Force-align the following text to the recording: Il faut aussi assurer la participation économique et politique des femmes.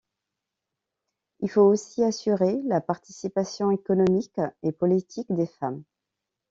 Il 1.41 1.51
faut 1.51 1.61
aussi 1.61 2.01
assurer 2.03 2.59
la 2.63 2.81
participation 2.81 3.69
économique 3.69 4.35
et 4.63 4.71
politique 4.71 5.31
des 5.31 5.45
femmes. 5.45 5.83